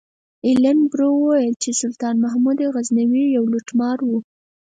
ایلن 0.45 0.79
برو 0.91 1.09
ویل 1.23 1.55
چې 1.63 1.69
سلطان 1.81 2.15
محمود 2.23 2.59
غزنوي 2.73 3.25
یو 3.35 3.43
لوټمار 3.53 3.97
و. 4.03 4.09